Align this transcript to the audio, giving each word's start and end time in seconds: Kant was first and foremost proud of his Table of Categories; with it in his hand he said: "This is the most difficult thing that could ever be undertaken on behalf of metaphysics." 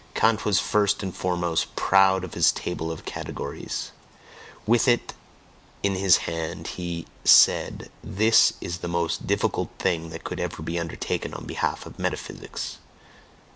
Kant 0.15 0.45
was 0.45 0.59
first 0.59 1.03
and 1.03 1.15
foremost 1.15 1.75
proud 1.75 2.23
of 2.23 2.33
his 2.33 2.51
Table 2.51 2.91
of 2.91 3.05
Categories; 3.05 3.91
with 4.65 4.87
it 4.87 5.13
in 5.83 5.93
his 5.93 6.17
hand 6.25 6.65
he 6.69 7.05
said: 7.23 7.91
"This 8.03 8.53
is 8.61 8.79
the 8.79 8.87
most 8.87 9.27
difficult 9.27 9.69
thing 9.77 10.09
that 10.09 10.23
could 10.23 10.39
ever 10.39 10.63
be 10.63 10.79
undertaken 10.79 11.35
on 11.35 11.45
behalf 11.45 11.85
of 11.85 11.99
metaphysics." 11.99 12.77